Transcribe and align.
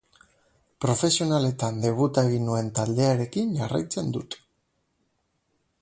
Profesionaletan 0.85 1.77
debuta 1.83 2.23
egin 2.29 2.47
nuen 2.51 2.73
taldearekin 2.79 3.55
jarraitzen 3.61 4.11
dut. 4.17 4.43